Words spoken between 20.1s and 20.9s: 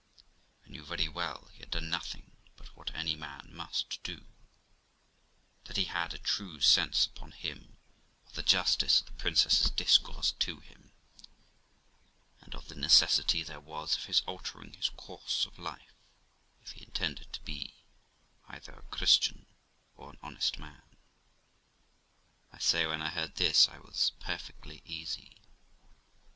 honest man.